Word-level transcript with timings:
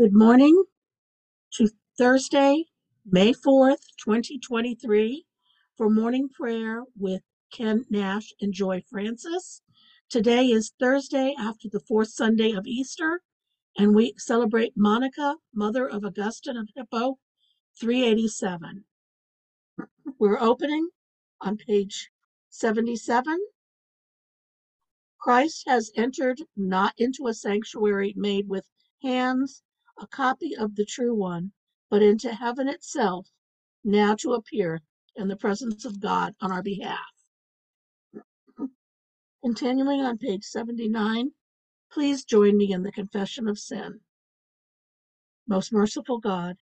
Good 0.00 0.14
morning 0.14 0.64
to 1.58 1.68
Thursday, 1.98 2.64
May 3.04 3.34
4th, 3.34 3.82
2023, 4.02 5.26
for 5.76 5.90
morning 5.90 6.30
prayer 6.30 6.84
with 6.98 7.20
Ken 7.52 7.84
Nash 7.90 8.32
and 8.40 8.54
Joy 8.54 8.82
Francis. 8.90 9.60
Today 10.08 10.46
is 10.46 10.72
Thursday 10.80 11.34
after 11.38 11.68
the 11.70 11.80
fourth 11.86 12.08
Sunday 12.08 12.52
of 12.52 12.66
Easter, 12.66 13.20
and 13.76 13.94
we 13.94 14.14
celebrate 14.16 14.72
Monica, 14.74 15.36
mother 15.54 15.86
of 15.86 16.02
Augustine 16.02 16.56
of 16.56 16.70
Hippo, 16.74 17.18
387. 17.78 18.86
We're 20.18 20.40
opening 20.40 20.88
on 21.42 21.58
page 21.58 22.08
77. 22.48 23.38
Christ 25.20 25.64
has 25.66 25.92
entered 25.94 26.40
not 26.56 26.94
into 26.96 27.26
a 27.26 27.34
sanctuary 27.34 28.14
made 28.16 28.48
with 28.48 28.64
hands, 29.02 29.62
a 30.00 30.06
copy 30.06 30.56
of 30.56 30.74
the 30.74 30.84
true 30.86 31.14
one, 31.14 31.52
but 31.90 32.02
into 32.02 32.34
heaven 32.34 32.68
itself, 32.68 33.28
now 33.84 34.14
to 34.16 34.32
appear 34.32 34.80
in 35.16 35.28
the 35.28 35.36
presence 35.36 35.84
of 35.84 36.00
God 36.00 36.34
on 36.40 36.50
our 36.50 36.62
behalf. 36.62 36.98
Continuing 39.44 40.00
on 40.00 40.18
page 40.18 40.44
79, 40.44 41.32
please 41.92 42.24
join 42.24 42.56
me 42.56 42.72
in 42.72 42.82
the 42.82 42.92
confession 42.92 43.48
of 43.48 43.58
sin. 43.58 44.00
Most 45.46 45.72
merciful 45.72 46.18
God, 46.18 46.56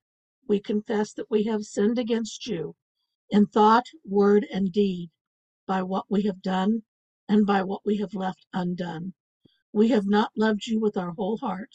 we 0.48 0.60
confess 0.60 1.12
that 1.14 1.30
we 1.30 1.44
have 1.44 1.64
sinned 1.64 1.98
against 1.98 2.46
you 2.46 2.74
in 3.30 3.46
thought, 3.46 3.86
word, 4.04 4.46
and 4.52 4.72
deed, 4.72 5.10
by 5.66 5.82
what 5.82 6.06
we 6.08 6.22
have 6.22 6.40
done 6.42 6.82
and 7.28 7.46
by 7.46 7.62
what 7.62 7.82
we 7.84 7.98
have 7.98 8.14
left 8.14 8.46
undone. 8.52 9.12
We 9.72 9.88
have 9.88 10.06
not 10.06 10.30
loved 10.36 10.66
you 10.66 10.80
with 10.80 10.96
our 10.96 11.10
whole 11.12 11.38
heart, 11.38 11.74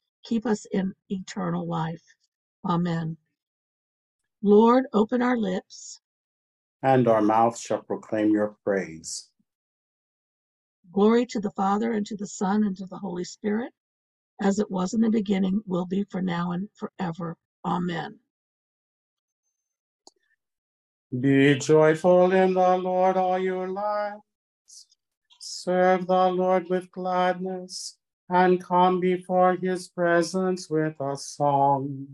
keep 0.23 0.45
us 0.45 0.65
in 0.71 0.93
eternal 1.09 1.67
life. 1.67 2.03
Amen. 2.65 3.17
Lord, 4.41 4.85
open 4.93 5.21
our 5.21 5.37
lips. 5.37 6.01
And 6.83 7.07
our 7.07 7.21
mouth 7.21 7.59
shall 7.59 7.81
proclaim 7.83 8.31
your 8.31 8.55
praise. 8.63 9.29
Glory 10.91 11.25
to 11.27 11.39
the 11.39 11.51
Father, 11.51 11.93
and 11.93 12.05
to 12.07 12.17
the 12.17 12.27
Son, 12.27 12.63
and 12.63 12.75
to 12.77 12.85
the 12.85 12.97
Holy 12.97 13.23
Spirit, 13.23 13.71
as 14.41 14.59
it 14.59 14.69
was 14.69 14.93
in 14.93 15.01
the 15.01 15.09
beginning, 15.09 15.61
will 15.67 15.85
be 15.85 16.03
for 16.09 16.21
now 16.21 16.51
and 16.51 16.67
forever. 16.75 17.37
Amen. 17.63 18.17
Be 21.19 21.55
joyful 21.55 22.31
in 22.31 22.53
the 22.53 22.77
Lord, 22.77 23.17
all 23.17 23.37
your 23.37 23.69
lives. 23.69 24.21
Serve 25.39 26.07
the 26.07 26.29
Lord 26.29 26.69
with 26.69 26.91
gladness, 26.91 27.97
and 28.31 28.63
come 28.63 29.01
before 29.01 29.55
his 29.55 29.89
presence 29.89 30.69
with 30.69 30.95
a 31.01 31.17
song. 31.17 32.07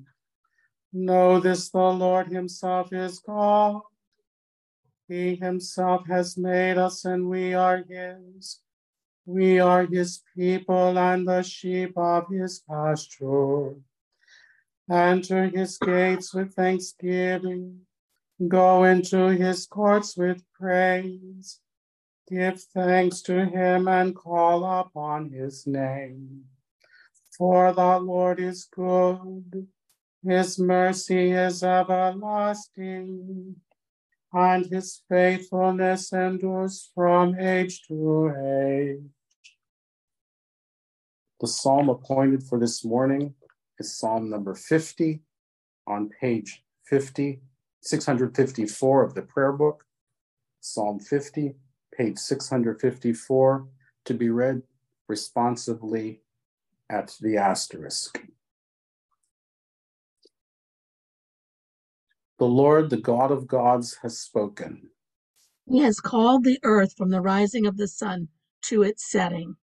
Know 0.91 1.39
this 1.39 1.69
the 1.69 1.77
Lord 1.77 2.27
himself 2.27 2.91
is 2.91 3.19
God. 3.19 3.81
He 5.07 5.35
himself 5.35 6.07
has 6.07 6.35
made 6.35 6.79
us, 6.79 7.05
and 7.05 7.29
we 7.29 7.53
are 7.53 7.83
his. 7.87 8.59
We 9.27 9.59
are 9.59 9.85
his 9.85 10.23
people 10.35 10.97
and 10.97 11.27
the 11.27 11.43
sheep 11.43 11.93
of 11.97 12.29
his 12.29 12.63
pasture. 12.67 13.75
Enter 14.89 15.49
his 15.49 15.77
gates 15.77 16.33
with 16.33 16.55
thanksgiving. 16.55 17.81
Go 18.47 18.85
into 18.85 19.27
his 19.27 19.67
courts 19.67 20.17
with 20.17 20.41
praise. 20.53 21.59
Give 22.29 22.59
thanks 22.61 23.21
to 23.21 23.45
him 23.45 23.87
and 23.87 24.13
call 24.13 24.65
upon 24.65 25.29
his 25.29 25.65
name. 25.65 26.43
For 27.37 27.71
the 27.71 27.99
Lord 27.99 28.39
is 28.39 28.65
good, 28.65 29.67
his 30.25 30.59
mercy 30.59 31.31
is 31.31 31.63
everlasting, 31.63 33.55
and 34.33 34.65
his 34.65 35.01
faithfulness 35.07 36.11
endures 36.11 36.89
from 36.93 37.39
age 37.39 37.87
to 37.87 38.33
age. 38.35 39.55
The 41.39 41.47
psalm 41.47 41.87
appointed 41.87 42.43
for 42.43 42.59
this 42.59 42.83
morning 42.83 43.35
is 43.79 43.97
Psalm 43.97 44.29
number 44.29 44.53
50 44.53 45.21
on 45.85 46.09
page 46.19 46.63
50, 46.87 47.39
654 47.81 49.03
of 49.03 49.13
the 49.13 49.21
prayer 49.21 49.53
book. 49.53 49.85
Psalm 50.59 50.99
50, 50.99 51.55
page 51.97 52.19
654, 52.19 53.67
to 54.05 54.13
be 54.13 54.29
read 54.29 54.61
responsively 55.07 56.21
at 56.89 57.15
the 57.19 57.37
asterisk. 57.37 58.21
The 62.37 62.45
Lord, 62.45 62.91
the 62.91 62.97
God 62.97 63.31
of 63.31 63.47
gods, 63.47 63.97
has 64.03 64.19
spoken. 64.19 64.91
He 65.67 65.79
has 65.79 65.99
called 65.99 66.43
the 66.43 66.59
earth 66.63 66.93
from 66.95 67.09
the 67.09 67.21
rising 67.21 67.65
of 67.65 67.77
the 67.77 67.87
sun 67.87 68.27
to 68.65 68.83
its 68.83 69.09
setting. 69.09 69.55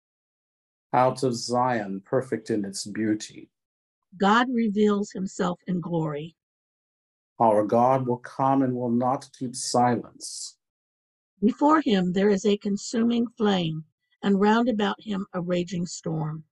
Out 0.92 1.24
of 1.24 1.36
Zion, 1.36 2.02
perfect 2.04 2.50
in 2.50 2.66
its 2.66 2.86
beauty. 2.86 3.50
God 4.18 4.48
reveals 4.52 5.12
himself 5.12 5.60
in 5.68 5.82
glory. 5.82 6.36
Our 7.40 7.66
God 7.66 8.08
will 8.08 8.18
come 8.18 8.64
and 8.64 8.76
will 8.76 8.92
not 8.92 9.30
keep 9.38 9.56
silence. 9.56 10.58
Before 11.44 11.82
him 11.82 12.14
there 12.14 12.30
is 12.30 12.46
a 12.46 12.56
consuming 12.58 13.28
flame, 13.38 13.84
and 14.22 14.40
round 14.40 14.70
about 14.70 14.96
him 15.02 15.28
a 15.34 15.42
raging 15.42 15.86
storm. 15.86 16.46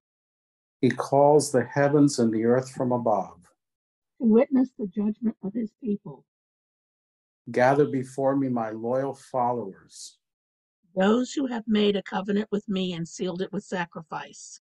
He 0.81 0.89
calls 0.89 1.49
the 1.49 1.63
heavens 1.63 2.19
and 2.19 2.33
the 2.33 2.43
earth 2.43 2.69
from 2.71 2.91
above. 2.91 3.39
To 4.19 4.27
witness 4.27 4.69
the 4.77 4.87
judgment 4.87 5.37
of 5.43 5.53
his 5.53 5.71
people, 5.81 6.25
Gather 7.51 7.85
before 7.85 8.35
me 8.35 8.49
my 8.49 8.71
loyal 8.71 9.13
followers. 9.13 10.17
those 10.93 11.31
who 11.31 11.45
have 11.47 11.63
made 11.67 11.95
a 11.95 12.03
covenant 12.03 12.49
with 12.51 12.67
me 12.67 12.91
and 12.91 13.07
sealed 13.07 13.41
it 13.41 13.53
with 13.53 13.63
sacrifice. 13.63 14.59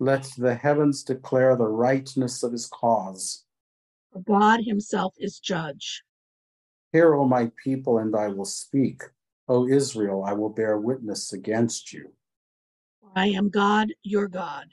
Let 0.00 0.24
the 0.38 0.54
heavens 0.54 1.04
declare 1.04 1.54
the 1.54 1.68
rightness 1.68 2.42
of 2.42 2.52
his 2.52 2.66
cause. 2.66 3.44
For 4.10 4.20
God 4.22 4.60
himself 4.64 5.14
is 5.18 5.38
judge. 5.38 6.02
Hear, 6.92 7.14
O 7.14 7.26
my 7.26 7.52
people, 7.62 7.98
and 7.98 8.16
I 8.16 8.28
will 8.28 8.46
speak. 8.46 9.02
O 9.48 9.66
Israel, 9.68 10.24
I 10.24 10.32
will 10.32 10.50
bear 10.50 10.78
witness 10.78 11.32
against 11.32 11.92
you. 11.92 12.12
I 13.16 13.28
am 13.28 13.48
God, 13.48 13.88
your 14.02 14.28
God. 14.28 14.66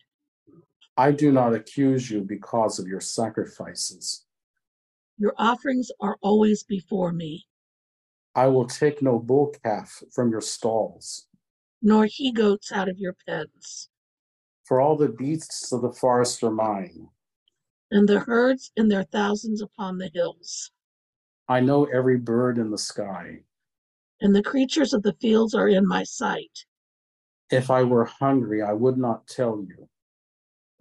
I 0.98 1.12
do 1.12 1.32
not 1.32 1.54
accuse 1.54 2.10
you 2.10 2.22
because 2.22 2.80
of 2.80 2.88
your 2.88 3.00
sacrifices. 3.02 4.26
Your 5.18 5.34
offerings 5.38 5.90
are 6.02 6.18
always 6.22 6.64
before 6.64 7.12
me, 7.14 7.46
I 8.38 8.48
will 8.48 8.66
take 8.68 9.02
no 9.02 9.18
bull 9.18 9.54
calf 9.64 10.04
from 10.14 10.30
your 10.30 10.42
stalls. 10.42 11.28
nor 11.82 12.06
he 12.06 12.32
goats 12.34 12.70
out 12.72 12.90
of 12.90 12.98
your 12.98 13.16
pens, 13.26 13.90
For 14.66 14.82
all 14.82 14.98
the 14.98 15.08
beasts 15.10 15.72
of 15.72 15.82
the 15.82 15.94
forest 15.94 16.44
are 16.44 16.52
mine. 16.52 17.08
and 17.92 18.10
the 18.10 18.20
herds 18.20 18.72
in 18.76 18.90
their 18.90 19.04
thousands 19.06 19.62
upon 19.62 19.98
the 20.00 20.10
hills. 20.14 20.72
I 21.48 21.62
know 21.62 21.86
every 21.86 22.18
bird 22.18 22.58
in 22.58 22.72
the 22.72 22.78
sky. 22.78 23.44
And 24.22 24.36
the 24.36 24.44
creatures 24.44 24.94
of 24.94 25.04
the 25.04 25.14
fields 25.22 25.54
are 25.54 25.68
in 25.68 25.86
my 25.88 26.04
sight. 26.04 26.66
If 27.52 27.70
I 27.70 27.84
were 27.84 28.06
hungry, 28.06 28.62
I 28.62 28.74
would 28.74 28.98
not 28.98 29.28
tell 29.28 29.64
you. 29.68 29.88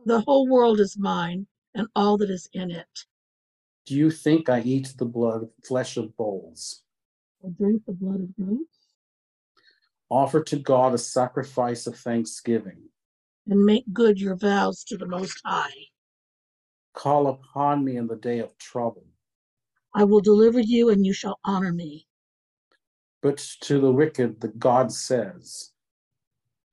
The 0.06 0.20
whole 0.20 0.48
world 0.48 0.80
is 0.80 0.96
mine, 0.98 1.46
and 1.74 1.88
all 1.96 2.16
that 2.18 2.30
is 2.30 2.48
in 2.52 2.70
it. 2.70 2.86
Do 3.86 3.94
you 3.94 4.10
think 4.10 4.48
I 4.48 4.60
eat 4.60 4.94
the 4.96 5.04
blood, 5.04 5.42
of 5.42 5.50
flesh 5.66 5.96
of 5.96 6.16
bulls? 6.16 6.82
Or 7.40 7.50
drink 7.50 7.82
the 7.86 7.92
blood 7.92 8.20
of 8.20 8.36
goats, 8.36 8.78
Offer 10.10 10.42
to 10.44 10.56
God 10.58 10.94
a 10.94 10.98
sacrifice 10.98 11.86
of 11.86 11.96
thanksgiving. 11.96 12.88
and 13.46 13.62
make 13.64 13.84
good 13.92 14.18
your 14.20 14.36
vows 14.36 14.84
to 14.84 14.96
the 14.96 15.06
Most 15.06 15.38
High. 15.44 15.88
Call 16.94 17.26
upon 17.26 17.84
me 17.84 17.96
in 17.98 18.06
the 18.06 18.16
day 18.16 18.38
of 18.38 18.56
trouble. 18.56 19.04
I 19.94 20.04
will 20.04 20.20
deliver 20.20 20.60
you, 20.60 20.88
and 20.88 21.04
you 21.04 21.12
shall 21.12 21.38
honor 21.44 21.72
me. 21.72 22.06
But 23.24 23.38
to 23.62 23.80
the 23.80 23.90
wicked, 23.90 24.42
the 24.42 24.48
God 24.48 24.92
says, 24.92 25.72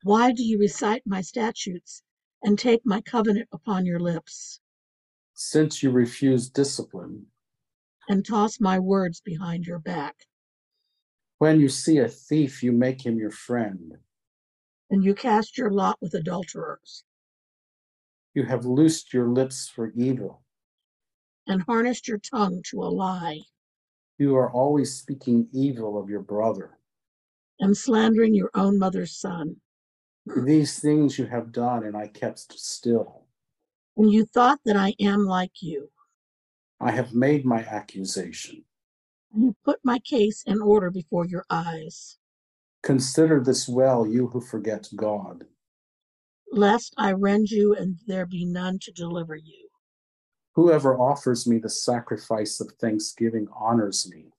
Why 0.03 0.33
do 0.33 0.43
you 0.43 0.59
recite 0.59 1.01
my 1.05 1.21
statutes 1.21 2.03
and 2.43 2.59
take 2.59 2.81
my 2.83 2.99
covenant 2.99 3.47
upon 3.53 3.85
your 3.85 4.01
lips? 4.01 4.59
since 5.33 5.81
you 5.81 5.89
refuse 5.91 6.49
discipline. 6.49 7.25
and 8.09 8.25
toss 8.25 8.59
my 8.59 8.77
words 8.77 9.21
behind 9.21 9.65
your 9.65 9.79
back. 9.79 10.15
When 11.37 11.59
you 11.61 11.69
see 11.69 11.97
a 11.99 12.09
thief, 12.09 12.61
you 12.61 12.73
make 12.73 13.05
him 13.05 13.17
your 13.17 13.31
friend. 13.31 13.93
And 14.89 15.03
you 15.05 15.15
cast 15.15 15.57
your 15.57 15.71
lot 15.71 15.97
with 16.01 16.13
adulterers, 16.13 17.05
You 18.33 18.43
have 18.43 18.65
loosed 18.65 19.13
your 19.13 19.29
lips 19.29 19.69
for 19.69 19.93
evil. 19.95 20.43
and 21.47 21.61
harnessed 21.63 22.07
your 22.09 22.19
tongue 22.19 22.61
to 22.71 22.83
a 22.83 22.91
lie, 23.03 23.39
You 24.21 24.35
are 24.35 24.51
always 24.51 24.93
speaking 24.93 25.47
evil 25.51 25.97
of 25.99 26.07
your 26.07 26.21
brother. 26.21 26.77
and 27.59 27.75
slandering 27.75 28.35
your 28.35 28.51
own 28.53 28.77
mother's 28.77 29.17
son. 29.17 29.55
These 30.45 30.79
things 30.79 31.17
you 31.17 31.25
have 31.25 31.51
done, 31.51 31.83
and 31.85 31.97
I 31.97 32.05
kept 32.07 32.53
still. 32.53 33.25
And 33.97 34.11
you 34.13 34.25
thought 34.27 34.59
that 34.65 34.75
I 34.77 34.93
am 34.99 35.25
like 35.25 35.63
you. 35.63 35.89
I 36.79 36.91
have 36.91 37.15
made 37.15 37.45
my 37.45 37.61
accusation. 37.63 38.63
And 39.33 39.41
you 39.43 39.55
put 39.65 39.79
my 39.83 39.97
case 39.97 40.43
in 40.45 40.61
order 40.61 40.91
before 40.91 41.25
your 41.25 41.45
eyes, 41.49 42.19
Consider 42.83 43.39
this 43.43 43.67
well, 43.67 44.05
you 44.05 44.27
who 44.27 44.39
forget 44.39 44.87
God. 44.95 45.45
lest 46.51 46.93
I 46.95 47.13
rend 47.13 47.49
you 47.49 47.73
and 47.75 47.97
there 48.05 48.27
be 48.27 48.45
none 48.45 48.77
to 48.83 48.91
deliver 48.91 49.35
you. 49.35 49.67
Whoever 50.55 50.97
offers 50.97 51.47
me 51.47 51.59
the 51.59 51.69
sacrifice 51.69 52.59
of 52.59 52.71
thanksgiving 52.73 53.47
honors 53.55 54.09
me. 54.11 54.33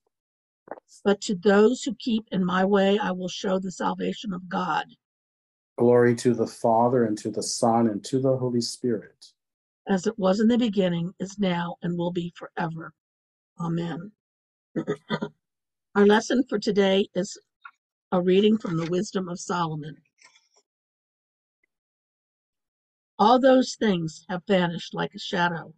But 1.03 1.21
to 1.21 1.35
those 1.35 1.83
who 1.83 1.95
keep 1.95 2.25
in 2.31 2.45
my 2.45 2.63
way, 2.65 2.99
I 2.99 3.11
will 3.11 3.27
show 3.27 3.59
the 3.59 3.71
salvation 3.71 4.31
of 4.33 4.47
God. 4.47 4.85
Glory 5.77 6.15
to 6.17 6.33
the 6.33 6.47
Father, 6.47 7.05
and 7.05 7.17
to 7.17 7.31
the 7.31 7.41
Son, 7.43 7.87
and 7.87 8.03
to 8.05 8.19
the 8.19 8.37
Holy 8.37 8.61
Spirit. 8.61 9.33
as 9.87 10.07
it 10.07 10.17
was 10.17 10.39
in 10.39 10.47
the 10.47 10.57
beginning, 10.57 11.13
is 11.19 11.37
now, 11.39 11.75
and 11.81 11.97
will 11.97 12.11
be 12.11 12.31
forever. 12.35 12.93
Amen. 13.59 14.11
Our 15.95 16.05
lesson 16.05 16.43
for 16.47 16.59
today 16.59 17.07
is 17.15 17.37
a 18.11 18.21
reading 18.21 18.57
from 18.57 18.77
the 18.77 18.89
Wisdom 18.89 19.27
of 19.27 19.39
Solomon. 19.39 19.97
All 23.19 23.39
those 23.39 23.75
things 23.75 24.25
have 24.29 24.43
vanished 24.47 24.93
like 24.93 25.13
a 25.15 25.19
shadow, 25.19 25.73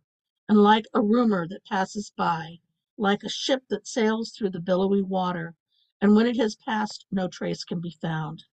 and 0.48 0.60
like 0.60 0.86
a 0.94 1.02
rumor 1.02 1.48
that 1.48 1.66
passes 1.66 2.12
by, 2.16 2.60
like 2.98 3.24
a 3.24 3.30
ship 3.30 3.64
that 3.70 3.88
sails 3.88 4.32
through 4.32 4.52
the 4.52 4.60
billowy 4.60 5.02
water, 5.02 5.56
and 6.00 6.16
when 6.16 6.28
it 6.28 6.38
has 6.38 6.56
passed, 6.56 7.06
no 7.10 7.28
trace 7.28 7.64
can 7.64 7.82
be 7.82 7.98
found, 8.02 8.44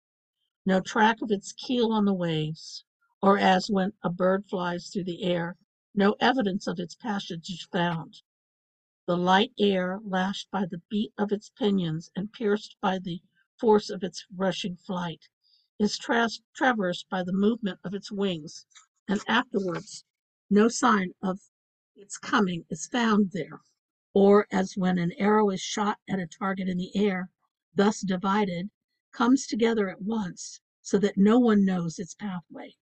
no 0.65 0.81
track 0.81 1.21
of 1.21 1.31
its 1.31 1.53
keel 1.53 1.93
on 1.93 2.07
the 2.07 2.15
waves, 2.15 2.85
or 3.21 3.37
as 3.37 3.69
when 3.69 3.93
a 4.03 4.09
bird 4.09 4.47
flies 4.49 4.89
through 4.89 5.05
the 5.05 5.23
air, 5.23 5.57
no 5.95 6.17
evidence 6.19 6.67
of 6.67 6.79
its 6.81 6.95
passage 6.95 7.51
is 7.51 7.69
found. 7.71 8.23
The 9.07 9.17
light 9.17 9.53
air, 9.59 10.01
lashed 10.03 10.51
by 10.51 10.65
the 10.65 10.81
beat 10.89 11.13
of 11.19 11.31
its 11.31 11.51
pinions 11.51 12.11
and 12.17 12.33
pierced 12.33 12.77
by 12.81 13.01
the 13.01 13.21
force 13.61 13.91
of 13.91 14.03
its 14.03 14.25
rushing 14.35 14.77
flight, 14.77 15.29
is 15.79 15.99
tras- 15.99 16.41
traversed 16.55 17.09
by 17.11 17.23
the 17.23 17.33
movement 17.35 17.81
of 17.85 17.93
its 17.93 18.11
wings, 18.11 18.65
and 19.09 19.21
afterwards 19.29 20.05
no 20.49 20.69
sign 20.69 21.13
of 21.23 21.41
its 21.95 22.17
coming 22.17 22.65
is 22.71 22.87
found 22.87 23.33
there. 23.33 23.61
Or 24.15 24.47
as 24.51 24.77
when 24.77 24.99
an 24.99 25.13
arrow 25.13 25.51
is 25.51 25.61
shot 25.61 25.99
at 26.09 26.19
a 26.19 26.27
target 26.27 26.69
in 26.69 26.79
the 26.79 26.97
air, 26.97 27.31
thus 27.75 28.01
divided, 28.01 28.71
comes 29.13 29.47
together 29.47 29.89
at 29.89 30.01
once, 30.01 30.61
so 30.81 30.99
that 30.99 31.17
no 31.17 31.39
one 31.39 31.65
knows 31.65 31.99
its 31.99 32.15
pathway. 32.15 32.75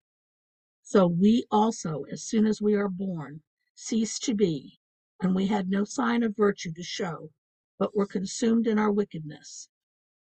So 0.83 1.07
we 1.07 1.45
also, 1.51 2.05
as 2.11 2.23
soon 2.23 2.47
as 2.47 2.63
we 2.63 2.75
are 2.75 2.89
born, 2.89 3.43
cease 3.75 4.19
to 4.21 4.35
be, 4.35 4.79
and 5.21 5.35
we 5.35 5.47
had 5.47 5.69
no 5.69 5.85
sign 5.85 6.23
of 6.23 6.37
virtue 6.37 6.73
to 6.73 6.83
show, 6.83 7.31
but 7.79 7.97
were 7.97 8.07
consumed 8.07 8.67
in 8.67 8.79
our 8.79 8.93
wickedness. 8.93 9.69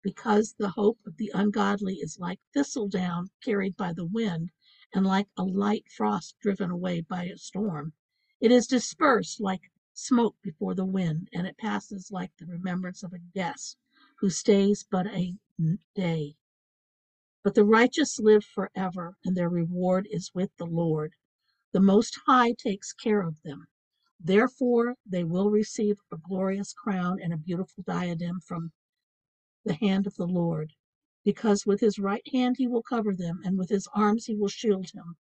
Because 0.02 0.54
the 0.58 0.70
hope 0.70 0.98
of 1.06 1.16
the 1.16 1.30
ungodly 1.34 1.96
is 1.96 2.18
like 2.18 2.40
thistledown 2.54 3.30
carried 3.42 3.76
by 3.76 3.92
the 3.92 4.06
wind, 4.06 4.50
and 4.92 5.06
like 5.06 5.28
a 5.36 5.44
light 5.44 5.84
frost 5.96 6.38
driven 6.40 6.70
away 6.70 7.00
by 7.00 7.24
a 7.24 7.36
storm. 7.36 7.92
It 8.40 8.50
is 8.50 8.66
dispersed 8.66 9.38
like 9.38 9.70
smoke 9.92 10.34
before 10.40 10.74
the 10.74 10.86
wind, 10.86 11.28
and 11.30 11.46
it 11.46 11.58
passes 11.58 12.10
like 12.10 12.34
the 12.36 12.46
remembrance 12.46 13.02
of 13.02 13.12
a 13.12 13.18
guest 13.18 13.76
who 14.18 14.30
stays 14.30 14.82
but 14.82 15.06
a 15.08 15.36
day. 15.94 16.36
But 17.42 17.54
the 17.54 17.64
righteous 17.64 18.18
live 18.18 18.44
forever, 18.44 19.18
and 19.24 19.36
their 19.36 19.50
reward 19.50 20.08
is 20.10 20.34
with 20.34 20.56
the 20.56 20.64
Lord. 20.64 21.16
The 21.72 21.80
Most 21.80 22.18
High 22.24 22.52
takes 22.52 22.94
care 22.94 23.20
of 23.20 23.42
them. 23.42 23.66
Therefore, 24.18 24.96
they 25.04 25.24
will 25.24 25.50
receive 25.50 25.98
a 26.10 26.16
glorious 26.16 26.72
crown 26.72 27.20
and 27.20 27.34
a 27.34 27.38
beautiful 27.38 27.82
diadem 27.82 28.40
from 28.40 28.72
the 29.64 29.74
hand 29.74 30.06
of 30.06 30.16
the 30.16 30.26
Lord. 30.26 30.72
Because 31.24 31.66
with 31.66 31.80
his 31.80 31.98
right 31.98 32.26
hand 32.32 32.56
he 32.56 32.66
will 32.66 32.82
cover 32.82 33.14
them, 33.14 33.42
and 33.44 33.58
with 33.58 33.68
his 33.68 33.86
arms 33.94 34.24
he 34.24 34.34
will 34.34 34.48
shield 34.48 34.90
him. 34.92 35.16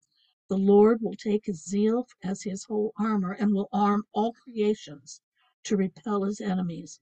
The 0.50 0.58
Lord 0.58 1.00
will 1.00 1.14
take 1.14 1.46
his 1.46 1.64
zeal 1.64 2.08
as 2.24 2.42
his 2.42 2.64
whole 2.64 2.92
armor, 2.98 3.30
and 3.30 3.54
will 3.54 3.68
arm 3.72 4.02
all 4.12 4.32
creations 4.32 5.20
to 5.62 5.76
repel 5.76 6.24
his 6.24 6.40
enemies. 6.40 6.98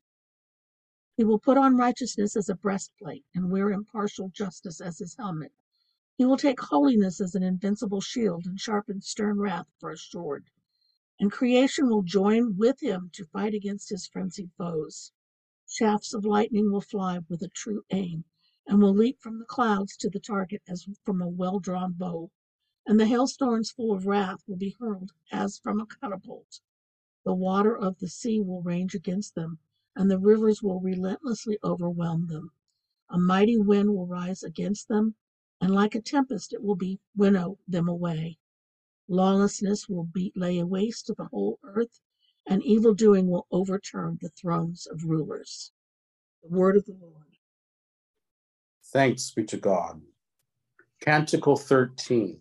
He 1.17 1.25
will 1.25 1.39
put 1.39 1.57
on 1.57 1.79
righteousness 1.79 2.37
as 2.37 2.51
a 2.51 2.55
breastplate, 2.55 3.25
and 3.35 3.51
wear 3.51 3.71
impartial 3.71 4.29
justice 4.29 4.83
as 4.83 4.99
his 4.99 5.15
helmet. 5.17 5.55
He 6.19 6.27
will 6.27 6.37
take 6.37 6.61
holiness 6.61 7.23
as 7.23 7.35
an 7.35 7.43
invincible 7.43 8.03
shield, 8.03 8.45
and 8.45 8.61
sharpen 8.61 9.01
stern 9.01 9.39
wrath 9.39 9.73
for 9.79 9.91
a 9.91 9.97
sword. 9.97 10.51
And 11.19 11.33
creation 11.33 11.89
will 11.89 12.03
join 12.03 12.59
with 12.59 12.83
him 12.83 13.09
to 13.15 13.25
fight 13.25 13.55
against 13.55 13.89
his 13.89 14.07
frenzied 14.07 14.53
foes. 14.59 15.11
Shafts 15.67 16.13
of 16.13 16.27
lightning 16.27 16.71
will 16.71 16.83
fly 16.83 17.21
with 17.31 17.41
a 17.41 17.49
true 17.49 17.87
aim, 17.89 18.27
and 18.67 18.83
will 18.83 18.95
leap 18.95 19.23
from 19.23 19.39
the 19.39 19.47
clouds 19.47 19.97
to 19.97 20.11
the 20.11 20.21
target 20.21 20.61
as 20.69 20.87
from 21.03 21.23
a 21.23 21.29
well 21.31 21.61
drawn 21.61 21.95
bow. 21.95 22.31
And 22.89 22.99
the 22.99 23.07
hailstones 23.07 23.71
full 23.71 23.93
of 23.93 24.07
wrath 24.07 24.43
will 24.49 24.57
be 24.57 24.75
hurled 24.81 25.13
as 25.31 25.59
from 25.59 25.79
a 25.79 25.87
catapult. 25.87 26.61
The 27.27 27.35
water 27.35 27.77
of 27.77 27.99
the 27.99 28.09
sea 28.09 28.41
will 28.41 28.63
rage 28.63 28.95
against 28.95 29.35
them, 29.35 29.59
and 29.95 30.11
the 30.11 30.19
rivers 30.19 30.63
will 30.63 30.81
relentlessly 30.81 31.59
overwhelm 31.63 32.29
them. 32.29 32.51
A 33.11 33.19
mighty 33.19 33.59
wind 33.59 33.91
will 33.95 34.07
rise 34.07 34.43
against 34.43 34.89
them, 34.89 35.17
and 35.61 35.75
like 35.75 35.95
a 35.95 36.01
tempest 36.01 36.55
it 36.55 36.63
will 36.63 36.77
be 36.77 36.99
winnow 37.15 37.59
them 37.69 37.89
away. 37.89 38.39
Lawlessness 39.07 39.87
will 39.87 40.09
lay 40.35 40.63
waste 40.63 41.07
to 41.07 41.15
the 41.15 41.27
whole 41.27 41.59
earth, 41.65 42.01
and 42.47 42.65
evil 42.65 42.95
doing 42.95 43.29
will 43.29 43.47
overturn 43.51 44.17
the 44.23 44.31
thrones 44.31 44.87
of 44.87 45.05
rulers. 45.05 45.73
The 46.43 46.49
word 46.49 46.79
of 46.79 46.87
the 46.87 46.97
Lord. 46.99 47.37
Thanks 48.87 49.31
be 49.31 49.45
to 49.45 49.59
God. 49.59 50.01
Canticle 51.01 51.59
13. 51.59 52.41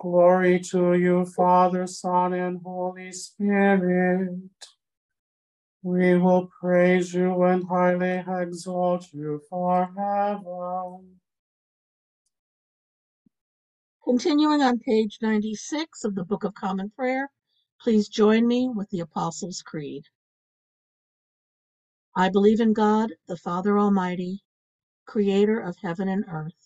Glory 0.00 0.60
to 0.60 0.94
you, 0.94 1.26
Father, 1.26 1.86
Son, 1.86 2.34
and 2.34 2.60
Holy 2.64 3.12
Spirit. 3.12 4.40
We 5.82 6.18
will 6.18 6.50
praise 6.60 7.14
you 7.14 7.42
and 7.44 7.64
highly 7.68 8.24
exalt 8.28 9.06
you 9.12 9.40
forever. 9.50 10.98
Continuing 14.04 14.62
on 14.62 14.78
page 14.80 15.18
96 15.22 16.04
of 16.04 16.14
the 16.14 16.24
Book 16.24 16.44
of 16.44 16.54
Common 16.54 16.90
Prayer, 16.96 17.30
Please 17.82 18.08
join 18.08 18.46
me 18.46 18.68
with 18.74 18.90
the 18.90 19.00
Apostles' 19.00 19.62
Creed. 19.62 20.04
I 22.16 22.30
believe 22.30 22.60
in 22.60 22.72
God, 22.74 23.12
the 23.28 23.36
Father 23.36 23.78
Almighty, 23.78 24.42
creator 25.06 25.60
of 25.60 25.76
heaven 25.82 26.08
and 26.08 26.24
earth. 26.28 26.65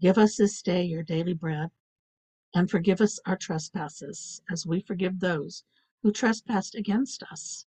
Give 0.00 0.16
us 0.16 0.36
this 0.36 0.62
day 0.62 0.84
your 0.84 1.02
daily 1.02 1.34
bread, 1.34 1.70
and 2.54 2.70
forgive 2.70 3.00
us 3.00 3.18
our 3.26 3.36
trespasses, 3.36 4.40
as 4.50 4.64
we 4.64 4.80
forgive 4.80 5.18
those 5.18 5.64
who 6.02 6.12
trespass 6.12 6.74
against 6.74 7.24
us. 7.24 7.66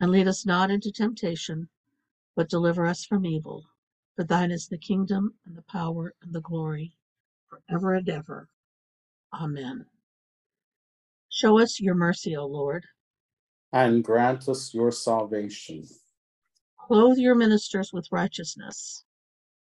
And 0.00 0.10
lead 0.10 0.26
us 0.26 0.44
not 0.44 0.70
into 0.70 0.90
temptation, 0.90 1.68
but 2.34 2.48
deliver 2.48 2.86
us 2.86 3.04
from 3.04 3.24
evil. 3.24 3.64
For 4.16 4.24
thine 4.24 4.50
is 4.50 4.66
the 4.66 4.78
kingdom, 4.78 5.34
and 5.46 5.56
the 5.56 5.62
power, 5.62 6.14
and 6.22 6.32
the 6.32 6.40
glory, 6.40 6.96
forever 7.48 7.94
and 7.94 8.08
ever. 8.08 8.48
Amen. 9.32 9.86
Show 11.28 11.60
us 11.60 11.80
your 11.80 11.94
mercy, 11.94 12.36
O 12.36 12.44
Lord. 12.44 12.84
And 13.72 14.02
grant 14.04 14.48
us 14.48 14.74
your 14.74 14.90
salvation. 14.90 15.84
Clothe 16.76 17.18
your 17.18 17.36
ministers 17.36 17.92
with 17.92 18.08
righteousness. 18.10 19.04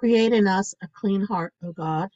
Create 0.00 0.34
in 0.34 0.48
us 0.48 0.74
a 0.82 0.88
clean 0.94 1.22
heart, 1.26 1.54
O 1.64 1.72
God, 1.72 2.10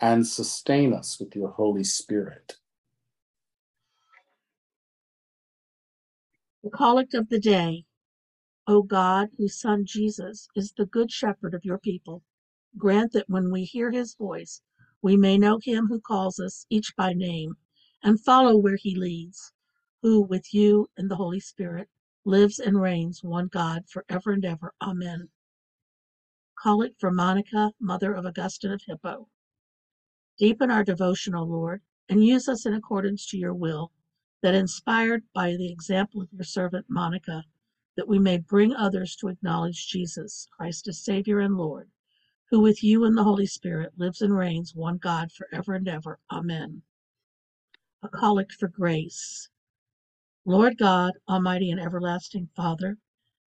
And 0.00 0.26
sustain 0.26 0.92
us 0.94 1.18
with 1.20 1.36
your 1.36 1.50
Holy 1.50 1.84
Spirit. 1.84 2.56
The 6.64 6.70
collect 6.70 7.14
of 7.14 7.28
the 7.30 7.40
day. 7.40 7.84
O 8.66 8.82
God, 8.82 9.28
whose 9.38 9.60
Son 9.60 9.84
Jesus 9.86 10.48
is 10.56 10.72
the 10.72 10.86
good 10.86 11.12
shepherd 11.12 11.54
of 11.54 11.66
your 11.66 11.78
people, 11.78 12.24
grant 12.78 13.12
that 13.12 13.28
when 13.30 13.52
we 13.52 13.64
hear 13.64 13.92
his 13.92 14.14
voice, 14.16 14.62
we 15.02 15.16
may 15.18 15.38
know 15.38 15.58
him 15.62 15.88
who 15.88 16.00
calls 16.00 16.40
us 16.40 16.66
each 16.70 16.96
by 16.96 17.12
name 17.12 17.56
and 18.04 18.20
follow 18.24 18.56
where 18.56 18.76
he 18.76 18.96
leads, 18.96 19.52
who 20.02 20.22
with 20.22 20.54
you 20.54 20.88
and 20.96 21.10
the 21.10 21.16
Holy 21.16 21.40
Spirit 21.40 21.90
lives 22.24 22.58
and 22.60 22.80
reigns 22.80 23.22
one 23.24 23.48
God 23.48 23.84
forever 23.90 24.32
and 24.32 24.44
ever. 24.46 24.74
Amen. 24.82 25.28
Collect 26.62 26.98
for 26.98 27.12
Monica, 27.12 27.72
mother 27.80 28.12
of 28.14 28.26
Augustine 28.26 28.72
of 28.72 28.82
Hippo. 28.84 29.28
Deepen 30.38 30.70
our 30.70 30.82
devotion, 30.82 31.34
O 31.34 31.44
Lord, 31.44 31.82
and 32.08 32.26
use 32.26 32.48
us 32.48 32.66
in 32.66 32.74
accordance 32.74 33.26
to 33.28 33.36
your 33.36 33.54
will, 33.54 33.92
that 34.42 34.54
inspired 34.54 35.22
by 35.34 35.56
the 35.56 35.70
example 35.70 36.20
of 36.20 36.32
your 36.32 36.44
servant 36.44 36.86
Monica, 36.88 37.44
that 37.96 38.08
we 38.08 38.18
may 38.18 38.38
bring 38.38 38.74
others 38.74 39.14
to 39.16 39.28
acknowledge 39.28 39.86
Jesus, 39.88 40.48
Christ 40.56 40.88
as 40.88 41.04
Savior 41.04 41.38
and 41.38 41.56
Lord, 41.56 41.90
who 42.50 42.60
with 42.60 42.82
you 42.82 43.04
and 43.04 43.16
the 43.16 43.24
Holy 43.24 43.46
Spirit 43.46 43.92
lives 43.96 44.20
and 44.20 44.36
reigns 44.36 44.74
one 44.74 44.98
God 44.98 45.30
forever 45.30 45.74
and 45.74 45.88
ever. 45.88 46.18
Amen. 46.30 46.82
A 48.02 48.08
collect 48.08 48.52
for 48.52 48.68
grace. 48.68 49.48
Lord 50.44 50.78
God, 50.78 51.12
Almighty 51.28 51.70
and 51.70 51.80
everlasting 51.80 52.48
Father, 52.56 52.98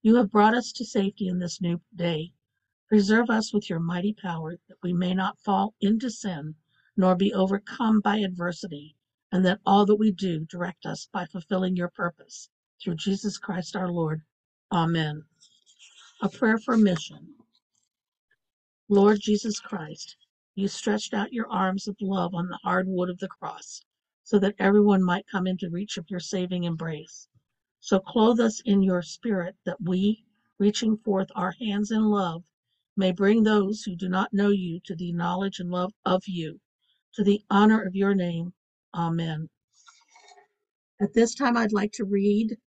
you 0.02 0.16
have 0.16 0.32
brought 0.32 0.54
us 0.54 0.72
to 0.74 0.86
safety 0.86 1.28
in 1.28 1.40
this 1.40 1.60
new 1.62 1.82
day. 1.96 2.32
Preserve 2.92 3.30
us 3.30 3.54
with 3.54 3.70
your 3.70 3.80
mighty 3.80 4.14
power 4.14 4.58
that 4.68 4.76
we 4.84 4.92
may 4.92 5.14
not 5.14 5.40
fall 5.40 5.74
into 5.80 6.10
sin 6.10 6.56
nor 6.98 7.16
be 7.16 7.34
overcome 7.34 8.02
by 8.02 8.18
adversity, 8.18 8.98
and 9.32 9.46
that 9.46 9.62
all 9.66 9.86
that 9.86 9.96
we 9.96 10.12
do 10.12 10.42
direct 10.42 10.86
us 10.86 11.08
by 11.14 11.26
fulfilling 11.26 11.78
your 11.78 11.88
purpose. 11.88 12.50
Through 12.84 12.96
Jesus 12.96 13.38
Christ 13.38 13.78
our 13.78 13.90
Lord. 13.90 14.24
Amen. 14.74 15.24
A 16.22 16.28
prayer 16.28 16.58
for 16.58 16.76
mission. 16.76 17.34
Lord 18.90 19.22
Jesus 19.22 19.62
Christ, 19.62 20.18
you 20.56 20.68
stretched 20.68 21.14
out 21.14 21.32
your 21.32 21.50
arms 21.50 21.88
of 21.88 21.96
love 22.02 22.36
on 22.36 22.50
the 22.50 22.60
hard 22.62 22.90
wood 22.90 23.10
of 23.10 23.20
the 23.20 23.30
cross 23.30 23.86
so 24.26 24.38
that 24.40 24.56
everyone 24.60 25.02
might 25.02 25.30
come 25.32 25.48
into 25.48 25.70
reach 25.70 25.96
of 25.98 26.10
your 26.10 26.20
saving 26.20 26.66
embrace. 26.66 27.30
So 27.80 28.02
clothe 28.02 28.42
us 28.42 28.60
in 28.66 28.84
your 28.84 29.02
spirit 29.02 29.56
that 29.66 29.80
we, 29.82 30.26
reaching 30.60 30.98
forth 30.98 31.30
our 31.36 31.52
hands 31.52 31.92
in 31.92 32.04
love, 32.04 32.44
may 32.98 33.12
bring 33.12 33.44
those 33.44 33.84
who 33.84 33.96
do 33.96 34.10
not 34.10 34.34
know 34.34 34.50
you 34.50 34.80
to 34.86 34.96
the 34.96 35.12
knowledge 35.12 35.60
and 35.60 35.70
love 35.70 35.94
of 36.06 36.24
you, 36.28 36.60
to 37.14 37.24
the 37.24 37.42
honor 37.50 37.82
of 37.82 37.96
your 37.96 38.14
name. 38.14 38.54
Amen. 38.94 39.50
At 41.02 41.14
this 41.14 41.34
time, 41.34 41.58
I'd 41.58 41.72
like 41.72 41.92
to 41.94 42.06
read 42.06 42.58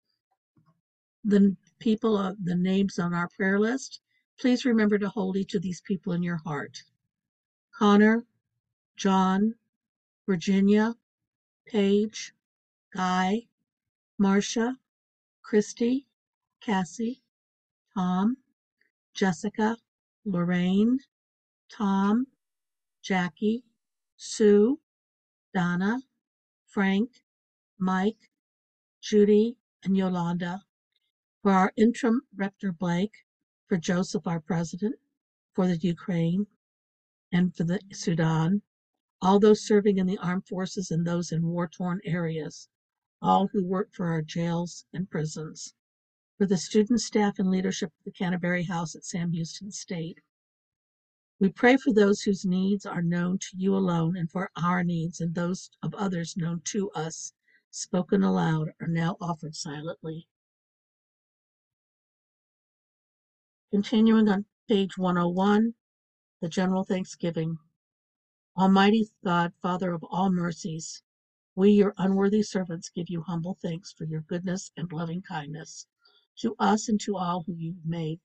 the 1.24 1.56
people 1.78 2.16
of 2.18 2.36
the 2.44 2.54
names 2.54 2.98
on 2.98 3.14
our 3.14 3.28
prayer 3.28 3.58
list. 3.58 4.00
Please 4.40 4.64
remember 4.64 4.98
to 4.98 5.08
hold 5.08 5.36
each 5.36 5.54
of 5.54 5.62
these 5.62 5.80
people 5.82 6.12
in 6.12 6.22
your 6.22 6.40
heart. 6.44 6.82
Connor, 7.78 8.24
John, 8.96 9.54
Virginia, 10.26 10.94
Paige, 11.66 12.32
Guy, 12.92 13.46
Marcia, 14.18 14.76
Christy, 15.42 16.06
Cassie, 16.60 17.22
Tom, 17.94 18.36
Jessica, 19.14 19.76
Lorraine, 20.24 20.98
Tom, 21.70 22.26
Jackie, 23.02 23.64
Sue, 24.16 24.80
Donna, 25.52 26.00
Frank, 26.66 27.22
Mike, 27.78 28.30
Judy, 29.00 29.56
and 29.82 29.96
Yolanda. 29.96 30.62
For 31.42 31.50
our 31.52 31.72
interim 31.76 32.22
rector 32.34 32.72
Blake, 32.72 33.26
for 33.66 33.76
Joseph, 33.76 34.26
our 34.26 34.40
president, 34.40 34.96
for 35.52 35.66
the 35.66 35.76
Ukraine, 35.76 36.46
and 37.30 37.54
for 37.54 37.64
the 37.64 37.80
Sudan, 37.92 38.62
all 39.20 39.38
those 39.38 39.66
serving 39.66 39.98
in 39.98 40.06
the 40.06 40.18
armed 40.18 40.46
forces 40.46 40.90
and 40.90 41.06
those 41.06 41.32
in 41.32 41.46
war 41.46 41.68
torn 41.68 42.00
areas, 42.04 42.68
all 43.20 43.48
who 43.48 43.64
work 43.64 43.92
for 43.92 44.06
our 44.06 44.22
jails 44.22 44.86
and 44.92 45.10
prisons, 45.10 45.74
for 46.36 46.46
the 46.46 46.56
student 46.56 47.00
staff 47.00 47.38
and 47.38 47.48
leadership 47.48 47.90
of 47.90 48.04
the 48.04 48.10
Canterbury 48.10 48.64
House 48.64 48.96
at 48.96 49.04
Sam 49.04 49.30
Houston 49.30 49.70
State. 49.70 50.18
We 51.38 51.48
pray 51.48 51.76
for 51.76 51.92
those 51.92 52.22
whose 52.22 52.44
needs 52.44 52.84
are 52.84 53.02
known 53.02 53.38
to 53.38 53.56
you 53.56 53.76
alone 53.76 54.16
and 54.16 54.28
for 54.28 54.50
our 54.56 54.82
needs 54.82 55.20
and 55.20 55.34
those 55.34 55.70
of 55.80 55.94
others 55.94 56.36
known 56.36 56.62
to 56.64 56.90
us, 56.90 57.32
spoken 57.70 58.24
aloud 58.24 58.70
or 58.80 58.88
now 58.88 59.16
offered 59.20 59.54
silently. 59.54 60.26
Continuing 63.70 64.28
on 64.28 64.46
page 64.68 64.98
101, 64.98 65.74
the 66.40 66.48
general 66.48 66.82
thanksgiving. 66.82 67.58
Almighty 68.56 69.08
God, 69.24 69.52
Father 69.62 69.92
of 69.92 70.02
all 70.10 70.30
mercies, 70.32 71.02
We, 71.54 71.70
your 71.70 71.94
unworthy 71.96 72.42
servants, 72.42 72.88
give 72.88 73.08
you 73.08 73.22
humble 73.22 73.56
thanks 73.62 73.92
for 73.92 74.04
your 74.04 74.22
goodness 74.22 74.72
and 74.76 74.92
loving 74.92 75.22
kindness 75.22 75.86
to 76.40 76.54
us 76.58 76.88
and 76.88 77.00
to 77.00 77.16
all 77.16 77.42
who 77.46 77.54
you've 77.54 77.84
made. 77.84 78.20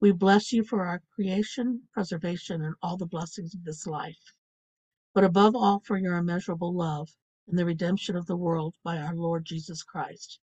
We 0.00 0.12
bless 0.12 0.52
you 0.52 0.64
for 0.64 0.84
our 0.84 1.02
creation, 1.14 1.88
preservation, 1.92 2.62
and 2.62 2.74
all 2.82 2.96
the 2.96 3.06
blessings 3.06 3.54
of 3.54 3.64
this 3.64 3.86
life, 3.86 4.34
but 5.14 5.24
above 5.24 5.54
all 5.56 5.80
for 5.80 5.96
your 5.96 6.16
immeasurable 6.16 6.74
love 6.74 7.08
and 7.46 7.58
the 7.58 7.64
redemption 7.64 8.16
of 8.16 8.26
the 8.26 8.36
world 8.36 8.74
by 8.82 8.98
our 8.98 9.14
Lord 9.14 9.44
Jesus 9.44 9.82
Christ, 9.82 10.40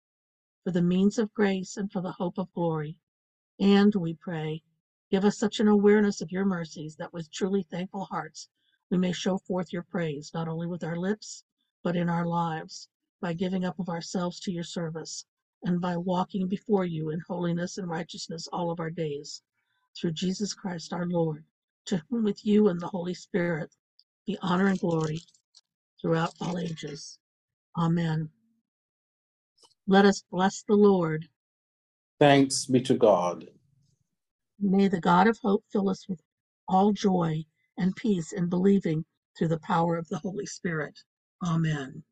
for 0.64 0.70
the 0.70 0.82
means 0.82 1.18
of 1.18 1.32
grace 1.34 1.76
and 1.76 1.90
for 1.90 2.00
the 2.00 2.12
hope 2.12 2.38
of 2.38 2.52
glory. 2.52 2.98
And 3.58 3.94
we 3.94 4.14
pray, 4.14 4.62
give 5.10 5.24
us 5.24 5.38
such 5.38 5.58
an 5.58 5.68
awareness 5.68 6.20
of 6.20 6.30
your 6.30 6.44
mercies 6.44 6.96
that 6.96 7.12
with 7.12 7.32
truly 7.32 7.64
thankful 7.64 8.04
hearts 8.04 8.48
we 8.90 8.98
may 8.98 9.12
show 9.12 9.38
forth 9.38 9.72
your 9.72 9.82
praise, 9.82 10.30
not 10.32 10.48
only 10.48 10.66
with 10.66 10.84
our 10.84 10.96
lips, 10.96 11.44
but 11.82 11.96
in 11.96 12.08
our 12.08 12.26
lives, 12.26 12.88
by 13.20 13.32
giving 13.32 13.64
up 13.64 13.78
of 13.78 13.88
ourselves 13.88 14.38
to 14.40 14.52
your 14.52 14.64
service, 14.64 15.24
and 15.64 15.80
by 15.80 15.96
walking 15.96 16.48
before 16.48 16.84
you 16.86 17.10
in 17.10 17.20
holiness 17.28 17.78
and 17.78 17.88
righteousness 17.88 18.48
all 18.52 18.70
of 18.70 18.80
our 18.80 18.90
days. 18.90 19.42
Through 19.98 20.12
Jesus 20.12 20.54
Christ 20.54 20.92
our 20.92 21.06
Lord, 21.06 21.44
to 21.86 22.02
whom 22.10 22.24
with 22.24 22.44
you 22.46 22.68
and 22.68 22.80
the 22.80 22.88
Holy 22.88 23.14
Spirit 23.14 23.74
be 24.26 24.38
honor 24.42 24.68
and 24.68 24.80
glory 24.80 25.20
throughout 26.00 26.34
all 26.40 26.58
ages. 26.58 27.18
Amen. 27.78 28.30
Let 29.88 30.06
us 30.06 30.24
bless 30.30 30.64
the 30.68 30.76
Lord. 30.76 31.28
Thanks 32.20 32.66
be 32.66 32.80
to 32.82 32.94
God. 32.94 33.48
May 34.60 34.88
the 34.88 35.00
God 35.00 35.28
of 35.28 35.38
hope 35.38 35.64
fill 35.72 35.90
us 35.90 36.08
with 36.08 36.20
all 36.68 36.92
joy 36.92 37.44
and 37.78 37.96
peace 37.96 38.32
in 38.32 38.48
believing 38.48 39.04
through 39.38 39.48
the 39.48 39.60
power 39.60 39.96
of 39.96 40.08
the 40.08 40.18
Holy 40.18 40.46
Spirit. 40.46 40.98
Amen. 41.46 42.04